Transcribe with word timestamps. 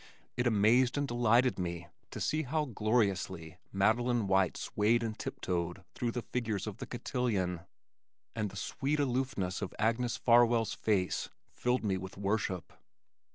It 0.35 0.47
amazed 0.47 0.97
and 0.97 1.07
delighted 1.07 1.59
me 1.59 1.85
to 2.09 2.19
see 2.19 2.41
how 2.41 2.65
gloriously 2.65 3.59
Madeleine 3.71 4.25
White 4.25 4.57
swayed 4.57 5.03
and 5.03 5.15
tip 5.15 5.39
toed 5.41 5.83
through 5.93 6.09
the 6.09 6.23
figures 6.23 6.65
of 6.65 6.77
the 6.77 6.87
"Cotillion," 6.87 7.59
and 8.35 8.49
the 8.49 8.55
sweet 8.57 8.99
aloofness 8.99 9.61
of 9.61 9.75
Agnes 9.77 10.17
Farwell's 10.17 10.73
face 10.73 11.29
filled 11.53 11.83
me 11.85 11.97
with 11.97 12.17
worship. 12.17 12.73